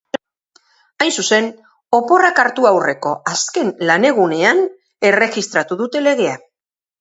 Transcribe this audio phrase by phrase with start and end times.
[1.03, 1.49] Hain zuzen,
[1.97, 4.63] oporrak hartu aurreko azken lanegunean
[5.11, 6.35] erregistratu dute legea.